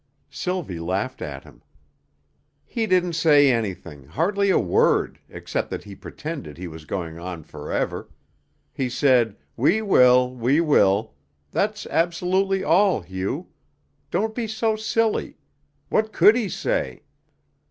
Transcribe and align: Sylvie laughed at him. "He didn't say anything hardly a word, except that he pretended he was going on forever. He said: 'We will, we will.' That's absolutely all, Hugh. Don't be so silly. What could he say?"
Sylvie 0.31 0.79
laughed 0.79 1.21
at 1.21 1.43
him. 1.43 1.61
"He 2.65 2.87
didn't 2.87 3.13
say 3.13 3.51
anything 3.51 4.05
hardly 4.07 4.49
a 4.49 4.57
word, 4.57 5.19
except 5.29 5.69
that 5.69 5.83
he 5.83 5.93
pretended 5.95 6.57
he 6.57 6.65
was 6.67 6.85
going 6.85 7.19
on 7.19 7.43
forever. 7.43 8.09
He 8.73 8.89
said: 8.89 9.35
'We 9.55 9.83
will, 9.83 10.33
we 10.33 10.59
will.' 10.59 11.13
That's 11.51 11.85
absolutely 11.85 12.63
all, 12.63 13.01
Hugh. 13.01 13.49
Don't 14.09 14.33
be 14.33 14.47
so 14.47 14.75
silly. 14.75 15.37
What 15.89 16.11
could 16.11 16.35
he 16.35 16.49
say?" 16.49 17.03